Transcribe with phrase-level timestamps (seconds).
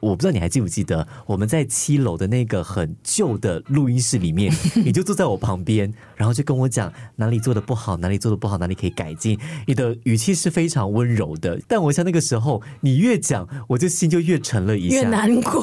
[0.00, 4.52] 我不知道你还记不记得，我们在七楼的那个很旧的录音室里面，
[4.84, 9.38] 你就坐在我旁边，然后就跟我讲哪里做的不好，哪里做的不好，哪里可以改进。
[9.66, 15.62] 你的语气是非常温柔的，但我像那个时候，你越讲，我就心就越沉了一下，越难过。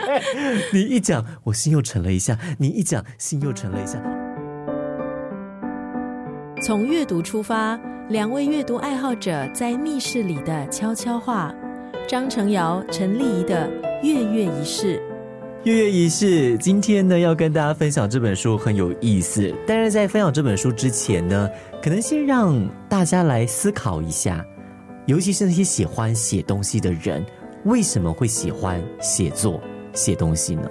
[0.72, 4.02] 你一讲，我心又沉了一下；你一讲，心又沉了一下。
[6.62, 11.54] 从阅读出发，两位阅读爱好者在密室里的悄悄话。
[12.10, 13.68] 张成尧、陈丽仪的
[14.02, 14.96] 《月月仪式》，
[15.62, 19.54] 月月仪式，今天呢要跟大家分享这本书很有意思。
[19.64, 21.48] 但是在分享这本书之前呢，
[21.80, 24.44] 可能先让大家来思考一下，
[25.06, 27.24] 尤其是那些喜欢写东西的人，
[27.64, 29.60] 为什么会喜欢写作、
[29.92, 30.68] 写东西呢？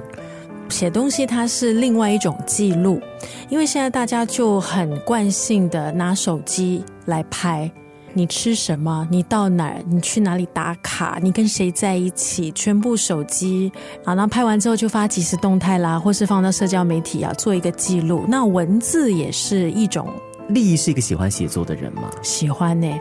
[0.67, 2.99] 写东西它是另外一种记录，
[3.47, 7.71] 因为现在大家就很惯性的拿手机来拍。
[8.19, 9.07] 你吃什么？
[9.09, 9.81] 你到哪儿？
[9.87, 11.17] 你去哪里打卡？
[11.23, 12.51] 你跟谁在一起？
[12.51, 13.71] 全部手机，
[14.03, 18.25] 然后拍完之后就发即时动态啦，或是放到社交媒体啊，做一个记录。
[18.27, 20.05] 那文字也是一种。
[20.49, 22.11] 丽丽是一个喜欢写作的人吗？
[22.21, 22.93] 喜欢呢。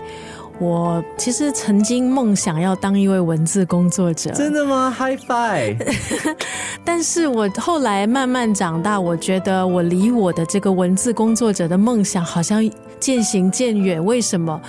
[0.61, 4.31] 我其实曾经梦想要当一位文字工作者。
[4.31, 5.77] 真的吗？High five！
[6.85, 12.63] 但是我后来慢慢长大，我觉得我离我的这个文字工作者的梦想好像
[13.01, 14.05] 渐行渐远。
[14.05, 14.61] 为什么？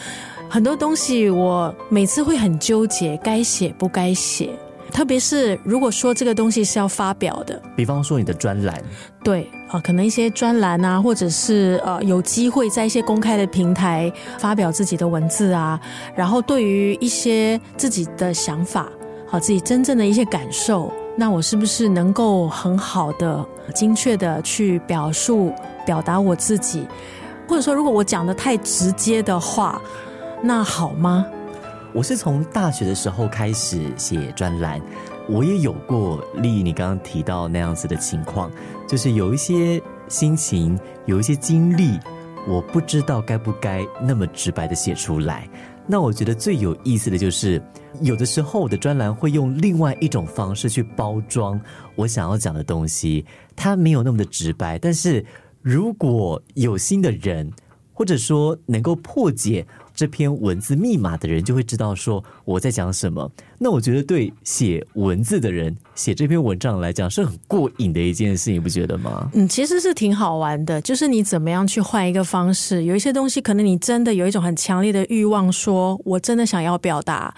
[0.50, 4.50] 很多东西我每次会很纠结，该写不该写。
[4.92, 8.82] 特别是如果说这个东西是要发表的，比方说你的专栏，
[9.24, 15.80] 对啊，可能一些专栏啊，或者是呃有机会在一些公开的平台发表自己的文字啊，
[16.16, 18.90] 然后对于一些自己的想法，
[19.28, 25.54] 好自己真正的一些感受，那我是不是能够很好的、精确的去表述、
[25.86, 26.88] 表达我自己？
[27.48, 29.80] 或者说，如果我讲的太直接的话。
[30.42, 31.26] 那好吗？
[31.94, 34.82] 我是从大学的时候开始写专栏，
[35.28, 38.50] 我也有过丽你刚刚提到那样子的情况，
[38.88, 42.00] 就是有一些心情，有一些经历，
[42.48, 45.46] 我不知道该不该那么直白的写出来。
[45.86, 47.62] 那我觉得最有意思的就是，
[48.00, 51.60] 有的时候我的专栏会用另外一种方式去包装
[51.96, 53.26] 我想要讲的东西，
[53.58, 54.80] 它没有那么的直白。
[54.80, 55.26] 但是
[55.62, 57.52] 如果有心的人，
[58.00, 59.68] 或者说能够破解。
[59.94, 63.30] 这篇文字密码的人就会知道说我在讲什么。
[63.58, 69.30] 那我觉得对写文字的人写这篇文章来讲是很过瘾的一件事，你不觉得吗？
[69.34, 72.86] 嗯，其实是挺好玩的，就是你怎么样去换一个方式。
[72.86, 77.36] 有一些东西可能你真的有一种很强烈的欲望，说我真的想要表达。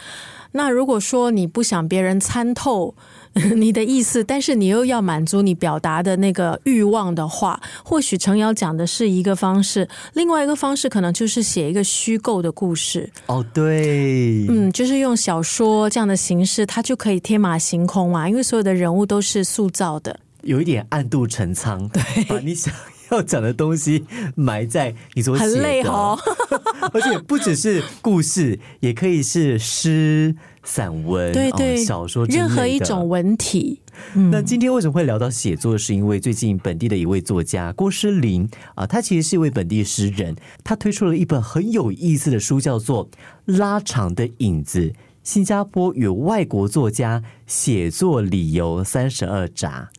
[0.51, 2.93] 那如果说你不想别人参透。
[3.55, 13.09] 你的意思，但是你又要满足你表达的那个欲望的话，或许程瑶讲的是一个方式，另外一个方式可能就是写一个虚构的故事。
[13.27, 22.73] 哦，对，嗯，就是用小说这样的形式，它就可以天马行空嘛，因为所有的人物都是塑造的，有一点暗度陈仓，对，把你想
[23.11, 24.05] 要讲的东西
[24.35, 26.17] 埋在你所写的，很累哦，
[26.93, 30.35] 而且不只是故事，也可以是诗。
[30.63, 33.81] 散文、对对小说，任何一种文体。
[34.29, 35.75] 那今天为什么会聊到写作？
[35.75, 43.09] 是因为最近本地的一位作家郭诗林啊，他其实是一位本地诗人，他推出了一本很有意思的书，叫做
[43.45, 44.89] 《拉长的影子》，
[45.23, 49.89] 新加坡与外国作家写作理由三十二札。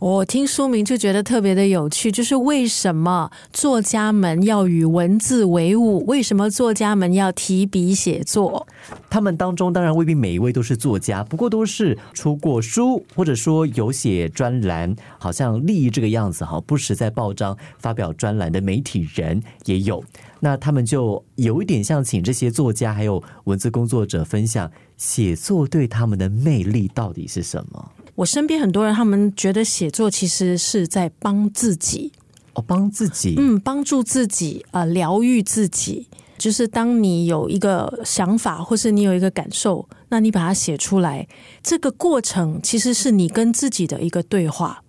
[0.00, 6.02] 我听书名就觉得特别的有趣，就是为什么作家们要与文字为伍？
[6.06, 8.66] 为什么作家们要提笔写作？
[9.10, 20.02] 他们当中当然未必每一位都是作家，不过都是出过书，或者说有写专栏，好像利益这个样子哈，不时在报章发表专栏的媒体人也有。
[20.38, 27.92] 那他们就有一点像请这些作家还有文字工作者分享写作对他们的魅力到底是什么。
[28.20, 32.12] 我身边很多人，他们觉得写作其实是在帮自己
[32.52, 36.06] 哦，帮自己，嗯，帮助自己啊，疗愈自己。
[36.36, 41.26] 就是当你有一个想法，或是你有一个感受，那你把它写出来，
[41.62, 44.82] 这个过程其实是你跟自己的一个对话。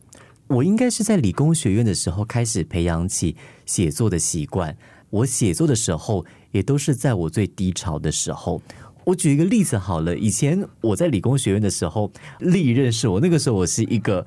[0.48, 4.76] 我应该是在理工学院的时候开始培养起写作的习惯。
[5.10, 8.62] 我写作的时候，也都是在我最低潮的时候。
[9.06, 14.26] 我举一个例子好了，以前我在理工学院的时候，历认识我，那个时候我是一个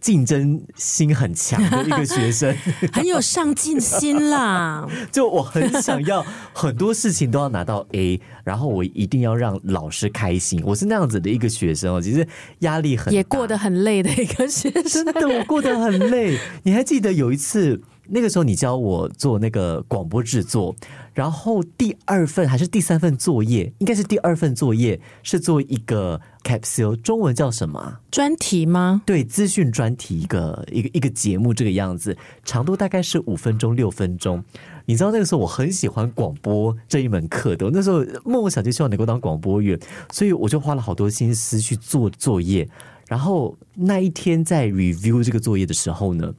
[0.00, 2.54] 竞争心很强的一个学生，
[2.92, 4.86] 很有上进心啦。
[5.10, 10.62] 就我很想要很多事情都要拿到 A，然后我一定要让老师开心。
[10.64, 12.26] 我是那样子的一个学生哦，其实
[12.58, 15.04] 压力很，也过得很累的一个学生。
[15.04, 16.38] 真的，我过得很累。
[16.64, 17.80] 你还记得有一次？
[18.08, 20.74] 那个时候你教我做那个广播制作，
[21.12, 28.00] 然后第二份还是第三份作业，应该是第二份作业是做一个 capsule，中文叫什么啊？
[28.10, 29.02] 专题吗？
[29.06, 34.44] 对，资讯专题一个一个一个节目这个样子，长度大概是五分钟六分钟。
[34.86, 39.78] 你知道那个时候我很喜欢广播这一门课的，我那时候梦想就希望能够当广播员，
[40.12, 42.68] 所以我就花了好多心思去做作业。
[43.06, 46.34] 然后那一天在 review 这个作业的时候呢，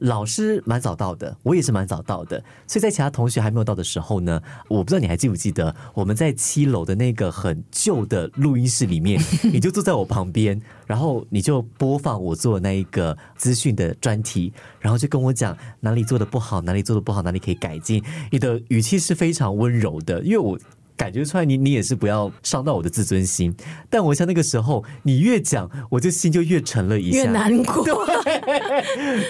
[0.00, 9.20] 老师蛮早到的，我也是蛮早到的，所以在其他同学还没有到的时候呢，我不知道你还记不记得，我们在七楼的那个很旧的录音室里面，
[9.52, 18.02] 你就坐在我旁边，然后你就播放我做的那一个资讯的专题，然后就跟我讲哪里做的不好，哪里做的不好，哪里可以改进。
[18.30, 20.58] 你的语气是非常温柔的，因为我。
[20.98, 23.54] 感觉出来，你你也是不要伤到我的自尊心。
[23.88, 27.86] 但我想那个时候，你越讲，我就心就越沉了一下，越难过。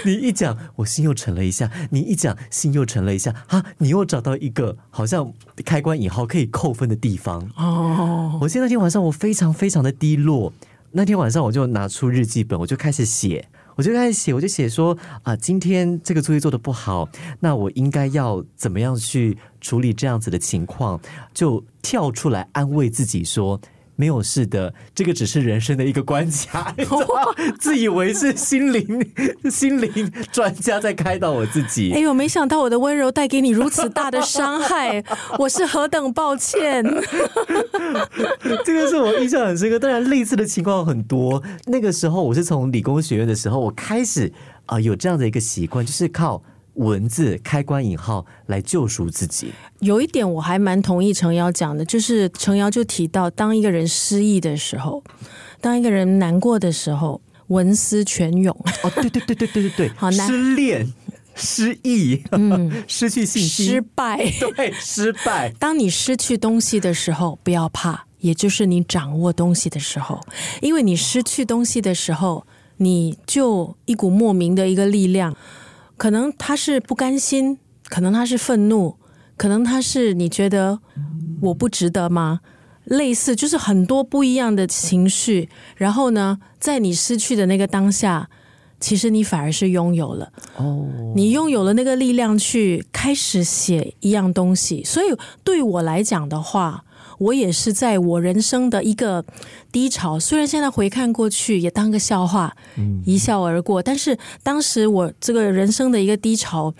[0.04, 3.34] 你一讲，我心又沉了一下；你一讲，心又沉了一下。
[3.48, 5.30] 啊，你又找到一个好像
[5.64, 8.38] 开关以后可以扣分的地方哦。
[8.40, 10.50] 我记得那天晚上我非常非常的低落，
[10.92, 13.46] 那天晚上我就拿出日记本，我就开始写。
[13.78, 17.08] 我就开始写，我就写说啊，今天这个作业做的不好，
[17.38, 21.00] 那我应该要怎么样去处理这样子的情况？
[21.32, 23.60] 就跳出来安慰自己说。
[23.98, 26.72] 没有事的，这个只是人生的一个关卡。
[27.58, 29.12] 自以为是心灵
[29.50, 31.90] 心灵专家在开导我自己。
[31.92, 35.02] 哎呦，没想到我的温柔带给你如此大的伤害，
[35.36, 36.84] 我是何等抱歉。
[38.64, 39.80] 这个是我印象很深刻。
[39.80, 41.42] 当然，类似的情况很多。
[41.66, 44.32] 那个时候，我是从理工学院的时候，我开始
[44.66, 46.40] 啊有这样的一个习惯，就是靠。
[46.78, 49.52] 文字开关引号来救赎自己。
[49.80, 55.02] 有一点我还蛮同意程瑶讲的，就是程瑶就提到，当一个人失意的时候，
[55.60, 58.56] 当一个人难过的时候，文思泉涌。
[58.82, 60.92] 哦，对对对对对对对， 好，失恋、
[61.34, 64.16] 失忆、嗯， 失去信心、失败，
[64.56, 65.52] 对，失败。
[65.58, 70.20] 当你失去东西的时候，不要怕，也就是你掌握东西的时候，
[70.62, 72.46] 因为你失去东西的时候，
[72.76, 75.36] 你就一股莫名的一个力量。
[75.98, 77.58] 可能他是不甘心，
[77.90, 78.96] 可能他是愤怒，
[79.36, 80.78] 可能他是你觉得
[81.42, 82.40] 我不值得吗？
[82.84, 85.50] 类似就是很多不一样的情绪。
[85.76, 88.30] 然后呢，在你失去的那个当下，
[88.80, 94.82] 其实你反而是拥有了哦，你拥有了那个力量去开始写一样东西。
[94.84, 95.06] 所以
[95.44, 96.84] 对我来讲的话。
[97.18, 99.24] 我也是在我人生的一个
[99.70, 102.56] 低潮，虽然现在回看过去也当个笑话，
[103.04, 103.82] 一笑而过。
[103.82, 106.72] 但是当时我这个人生的一个低潮，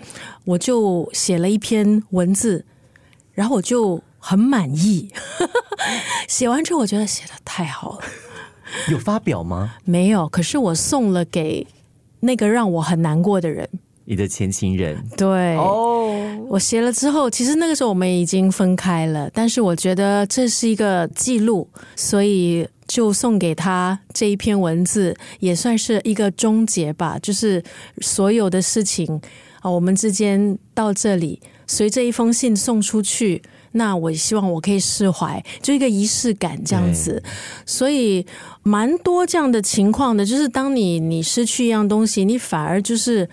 [0.45, 2.65] 我就写了一篇文字，
[3.33, 5.09] 然后我就很满意。
[6.27, 7.99] 写完之后，我觉得写的太好了。
[8.89, 9.75] 有发表吗？
[9.83, 10.27] 没有。
[10.29, 11.67] 可是我送了给
[12.21, 13.67] 那个让我很难过的人。
[14.09, 16.11] 你的前情人对哦，
[16.49, 27.19] 我写了之后，其实那个时候我们已经分开了，但是我觉得这是一个记录，所以就送给他这一篇文字，也算是一个终结吧。
[27.21, 27.63] 就是
[28.01, 29.21] 所有的事情
[29.61, 37.21] 啊，我们之间到这里，随这一封信送出去，那我希望我可以释怀，就一个仪式感这样子。
[37.63, 38.25] 所以
[38.63, 43.29] 蛮多这样的情况的，就是当你你失去一样东西，你反而就是。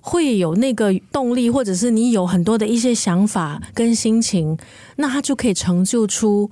[0.00, 4.56] 会有那个动力，或者是你有很多的一些想法跟心情，
[4.96, 6.50] 那他就可以成就出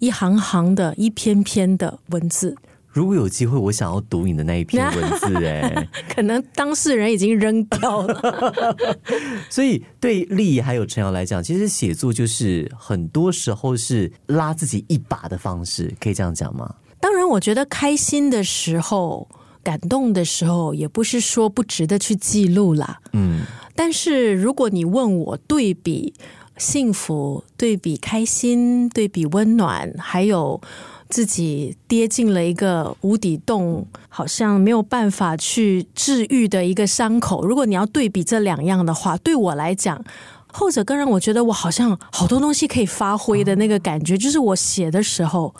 [0.00, 2.56] 一行行的、一篇篇的文字。
[2.90, 8.76] 如果有机会，我想要读你的那一篇文字，哎， 可能当事人已经扔掉了。
[9.48, 16.74] 所以，对丽怡还有陈瑶来讲，其实写作就是很多时候是拉自己一把的方式，可以这样讲吗？
[16.98, 19.28] 当然，我觉得开心的时候。
[19.62, 23.00] 感动的时候，也不是说不值得去记录啦。
[23.12, 23.42] 嗯，
[23.74, 26.12] 但是如果你问我对比
[26.56, 30.60] 幸福、对比开心、对比温暖，还有
[31.08, 40.04] 自己跌进了一个无底洞，好像没有办法去治愈的一个伤口，如果你要对比这两样的话，对我来讲。
[40.50, 45.54] 后者更让我觉得我好像好多东西可以发挥的那个感觉，就是我写的时候。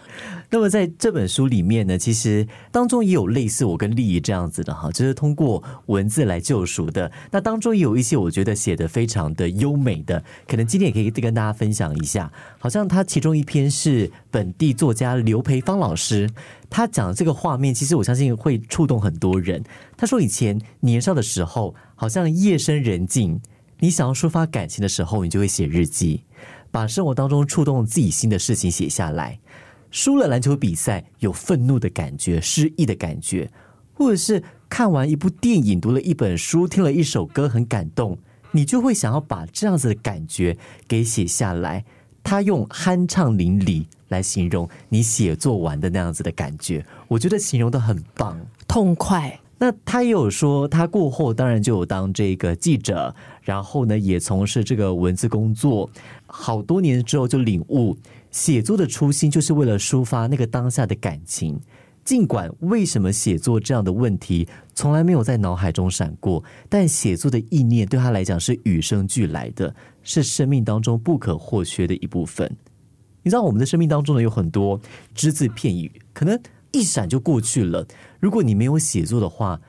[0.51, 7.11] 那么在这本书里面呢，其实当中也有类似我跟丽怡这样子的哈，就是通过文字来救赎的。
[7.31, 12.33] 那当中也有一些我觉得写的非常的优美的，可能今天也可以跟大家分享一下。
[12.59, 16.29] 好像他其中一篇是本地作家刘培芳老师，
[16.71, 19.63] 他讲的这个画面，其实我相信会触动很多人。
[19.99, 23.39] 他说以前年少的时候，好像夜深人静。
[23.81, 26.25] 你想要抒发感情的时候，你就会写日记，
[26.71, 29.39] 把生活当中触动自己心的事情写下来。
[29.91, 33.51] 输了篮球比赛，有愤怒的感觉，失意的感觉，
[33.95, 38.19] 或者是看完一部电影、读了一本书、听了一首歌很感动，
[38.53, 41.85] 你就会想要把这样子的感觉给写下来。
[42.23, 49.41] 他用酣畅淋漓来形容你写作完的那样子的感觉，我觉得形容的很棒，痛快。
[49.61, 55.91] 那他也有说，他过后当然就有当这个记者，然后呢也从事这个文字工作，
[56.27, 57.97] 好多年之后就领悟，
[58.31, 61.61] 写作的初心就是为了抒发那个当下的感情。
[62.05, 72.51] 尽管为什么写作这样的问题从来没有在脑海中闪过，但写作的意念对他来讲是与生俱来的，是生命当中不可或缺的一部分。
[73.23, 74.81] 你知道，我们的生命当中呢有很多
[75.15, 77.87] 只字片语，可能一闪就过去了。
[78.21, 79.61] 如果你没有写作的话，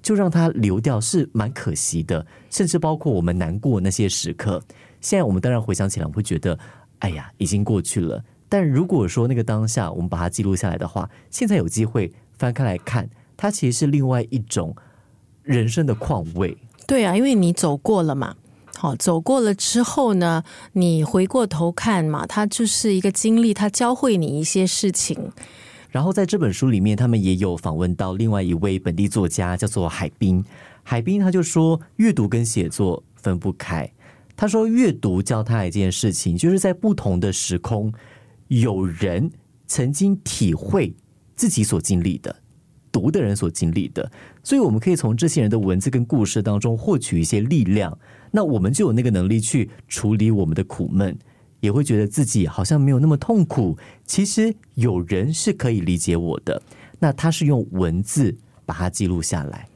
[0.00, 2.24] 就让它流掉是蛮可惜的。
[2.50, 4.62] 甚至包括我们难过那些时刻，
[5.00, 6.56] 现在我们当然回想起来我会觉得，
[7.00, 8.24] 哎呀，已经过去了。
[8.48, 14.74] 但如果说那个当下我们把它记录下来的话，现在有机会翻开来看，它其实是另外一种
[15.42, 16.56] 人生的况味。
[16.86, 18.34] 对啊，因为你走过了嘛，
[18.76, 20.42] 好，走过了之后呢，
[20.72, 25.30] 你回过头看嘛，它就是一个经历，它教会你一些事情。
[25.90, 30.44] 然后在这本书里面，他们也有访问到另外一位本地作家，叫做海滨。
[30.82, 33.90] 海滨他就说，阅读跟写作分不开。
[34.40, 37.92] 他说，阅读教他一件事情，就是在不同的时空。
[38.48, 39.30] 有人
[39.66, 40.96] 曾经体会
[41.36, 42.34] 自己所经历的，
[42.90, 44.10] 读的人所经历的，
[44.42, 47.98] 所以我们可以从这些人的文字跟故事当中获取一些力量。
[48.30, 51.14] 那我们就有那个能力去处理我们的苦闷，
[51.60, 53.76] 也会觉得自己好像没有那么痛苦。
[54.06, 56.62] 其实有人是可以理解我的。
[56.98, 59.68] 那他是用文字把它记录下来。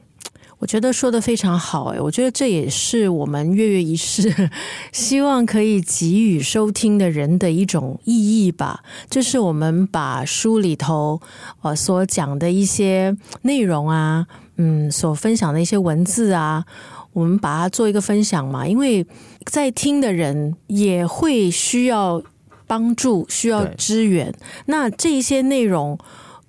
[0.65, 4.51] 我觉得说的非常好，哎，我觉得这也是我们跃跃一试
[4.93, 8.83] 希望可以给予收听的人的一种意义吧。
[9.11, 11.21] 就是我们把书里头
[11.61, 16.65] 呃所讲的一些内容啊，嗯，所分享的一些文字啊，
[17.13, 18.67] 我们把它做一个分享嘛。
[18.67, 19.07] 因为
[19.45, 22.23] 在听的人也会需要
[22.67, 24.35] 帮助，需要支援。
[24.65, 25.99] 那这一些内容。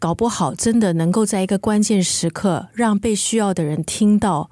[0.06, 4.52] 搞不好真的能够在一个关键时刻让被需要的人听到，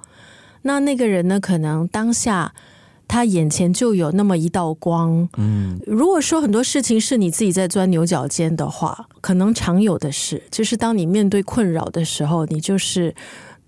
[0.63, 1.39] 那那个人呢？
[1.39, 2.55] 可能当下
[3.07, 5.29] 他眼前就有那么一道光。
[5.37, 13.13] 嗯，如果说很多事情是你自己在钻牛角尖的话，可能常有的事就是当你面对困扰的时候，你就是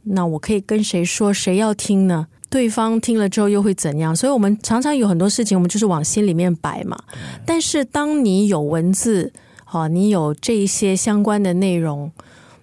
[0.01, 1.31] 那我可以跟谁说？
[1.31, 2.25] 谁要听呢？
[2.49, 4.15] 对方听了之后又会怎样？
[4.15, 6.97] 所以我们常常有很多事情，我们就是往心里面摆嘛。
[7.45, 9.31] 但是当你有文字。
[9.75, 12.09] 好，你有这一些相关的内容，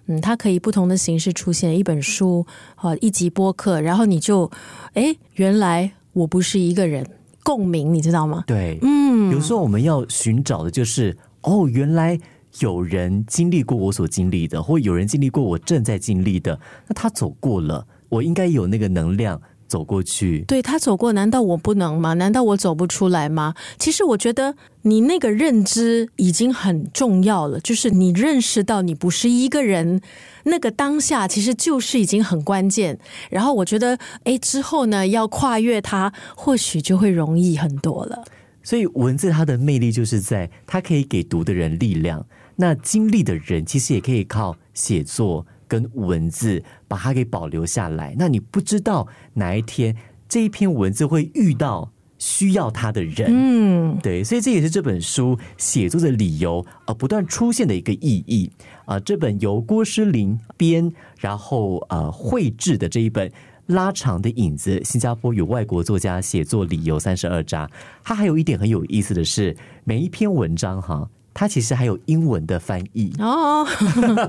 [0.07, 2.43] 嗯，它可以不同的形式出现，一本书，
[2.73, 4.49] 好，一集播客，然后你就，
[4.93, 7.07] 哎，原来我不是一个人，
[7.43, 8.43] 共鸣，你知道吗？
[8.47, 12.19] 对，嗯，有时候我们要寻找的就是，哦，原来
[12.61, 19.39] 有人经历过我所经历的，或有人经历过我正在经历的，那他走过了，我应该有那个能量。
[19.73, 22.13] 走过去，对他走过，难道我不能吗？
[22.13, 23.55] 难道我走不出来吗？
[23.79, 24.53] 其实我觉得
[24.83, 29.99] 你那个认知已经很重要了，就是你认识到你不是一个人，
[30.43, 32.99] 那个当下其实就是已经很关键。
[33.31, 38.23] 然后我觉得，哎，之后呢，要跨越它，或许就会容易很多了。
[38.61, 42.23] 所以文字它的魅力就是在它可以给读的人力量，
[42.57, 45.47] 那经历的人其实也可以靠写作。
[45.73, 49.95] 跟文字把它给保留下来，那你不知道哪一天
[50.29, 58.51] 这一篇文字会遇到需要它的人，嗯，对，所以这也是这本书写作的理由而不断出现的一个意义
[58.85, 58.99] 啊。
[58.99, 63.27] 这本由郭诗林编，然后呃绘制的这一本
[63.65, 67.65] 《拉长的影子：新加坡与外国作家写作理由三十二章》，
[68.03, 71.09] 它还有一点很有意思的是，每一篇文章哈。
[71.33, 73.65] 它其实还有英文的翻译哦，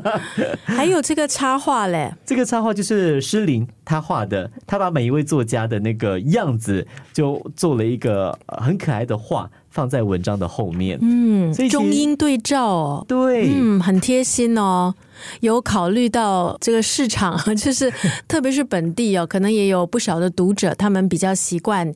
[0.64, 2.12] 还有这个插画嘞。
[2.24, 10.96] 这个插画就是诗琳他画的，他把每一位作家的那个样子就做了一个很可爱的画，放在文章的后面。
[11.02, 14.94] 嗯，所以中英对照哦，对，嗯，很贴心哦。
[15.40, 17.92] 有考虑到这个市场， 就是
[18.28, 21.92] 特别是本地哦，可能也有不少的读者，他们比较习惯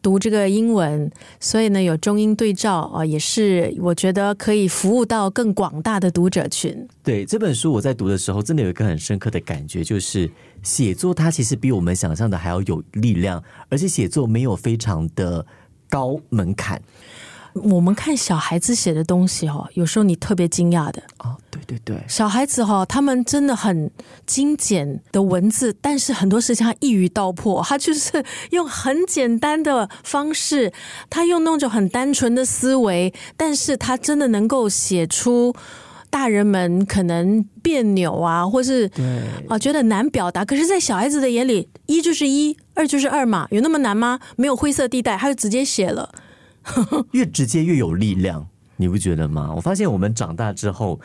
[0.00, 6.88] 读这个英文，所以呢有中英对照啊，也是我觉得可以服务到更广大的读者群。
[7.02, 10.30] 对这本书，我在读的时候，真的有一个很深刻的感觉，就是
[10.62, 15.44] 写作它其实比我们想象的还要有力量，而且写作没有非常的
[15.90, 16.80] 高门槛。
[17.52, 23.90] 我们看小孩子写的东西哈，有时候你特别惊讶的哦，对对对，小孩子哈，他们真的很
[24.24, 30.72] 精简的文字，但是很多事情他一语道破，他就是用很简单的方式，
[31.10, 35.52] 他用那种很单纯的思维，但是他真的能够写出
[36.10, 38.90] 大人们可能别扭啊，或是
[39.48, 42.56] 啊觉得难表达，可是，在小孩子的眼里，一就是一。
[42.74, 44.18] 二就是二嘛，有那么难吗？
[44.36, 46.12] 没有灰色地带，他就直接写了。
[47.12, 49.52] 越直接越有力量，你不觉得吗？
[49.54, 51.00] 我发现我们长大之后。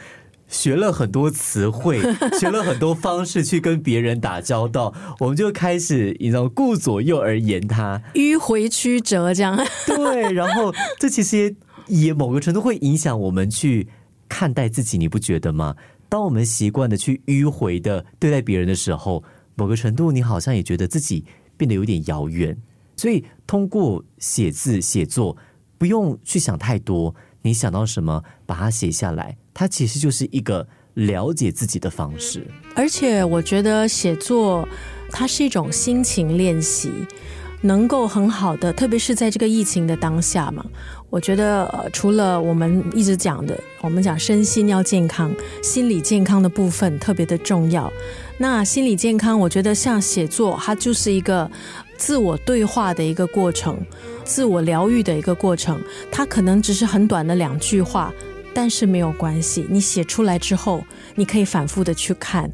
[0.47, 1.99] 学了很多词汇，
[2.39, 9.57] 学了很多方式去跟别人打交道，我们就开始你知道顾左右而言他，迂回曲折这样。
[9.87, 11.53] 对，然后这其实
[11.87, 13.87] 也某个程度会影响我们去
[14.37, 15.73] 看待自己，你不觉得吗？
[16.09, 19.23] 当我们习惯的去迂回的对待别人的时候，
[19.55, 21.23] 某个程度你好像也觉得自己
[21.55, 22.57] 变得有点遥远。
[22.97, 25.37] 所以通过写字写作，
[25.77, 29.37] 不用去想太多，你想到什么把它写下来。
[29.53, 34.67] 它其实就是一个了解自己的方式，而且我觉得写作
[35.11, 36.91] 它是一种心情练习，
[37.61, 40.65] 能够很好的，特别是在这个疫情的当下嘛。
[41.09, 45.33] 我觉得，除了我们一直讲的，我们讲身心要健康，
[45.63, 47.91] 心理健康的部分特别的重要。
[48.37, 51.49] 那心理健康，我觉得像写作，它就是一个
[51.97, 53.77] 自我对话的一个过程，
[54.23, 55.81] 自我疗愈的一个过程。
[56.11, 58.13] 它可能只是很短的两句话。
[58.53, 60.81] 但是没有关系，你写出来之后，
[61.13, 62.49] 你可以反复的去看。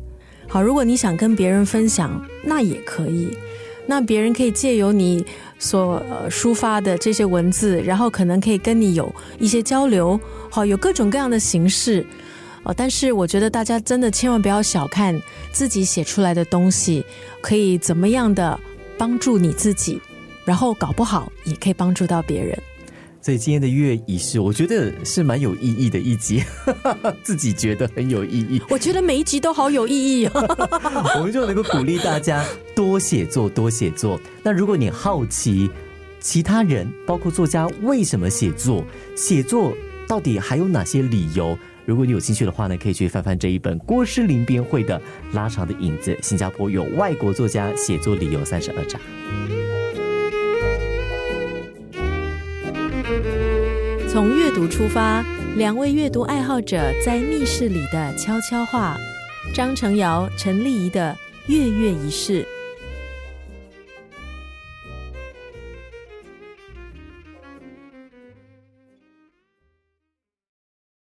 [0.47, 3.37] 好，如果你想跟别人分享，那也可以。
[3.91, 5.25] 那别人可以借由你
[5.59, 10.17] 所抒发的这些文字，然后可能可以跟你有一些交流。
[10.49, 12.05] 好，有各种各样的形式。
[12.63, 15.21] 哦，但是我觉得大家真的千万不要小看
[15.51, 17.05] 自己写出来的东西，
[17.41, 18.57] 可以怎么样的
[18.97, 19.99] 帮助你自己，
[20.45, 22.57] 然后搞不好也可以帮助到别人。
[23.21, 26.43] 所以今天的月仪式，我觉得是蛮有意义的一集，
[27.21, 28.59] 自己觉得很有意义。
[28.67, 32.43] 我觉得每一集都好有意义， 我们就能够鼓励大家
[32.75, 34.19] 多写作，多写作。
[34.41, 35.69] 那如果你好奇
[36.19, 38.83] 其他人，包括作家为什么写作，
[39.15, 39.71] 写作
[40.07, 41.55] 到底还有哪些理由？
[41.85, 44.99] 如果你有兴趣的话呢，可以去翻翻这一本郭诗林编绘的
[45.35, 48.99] 《拉长的影子》，新加坡有外国作家写作理由三十二章。
[54.11, 55.23] 从阅读出发，
[55.55, 58.97] 两位阅读爱好者在密室里的悄悄话。
[59.55, 62.45] 张成尧、陈丽仪的月月一式。